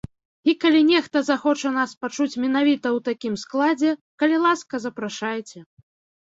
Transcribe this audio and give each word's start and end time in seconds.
І 0.51 0.53
калі 0.63 0.79
нехта 0.91 1.21
захоча 1.27 1.71
нас 1.75 1.93
пачуць 2.05 2.39
менавіта 2.45 2.85
ў 2.97 3.05
такім 3.09 3.37
складзе, 3.43 3.93
калі 4.25 4.41
ласка, 4.47 4.81
запрашайце. 4.87 5.59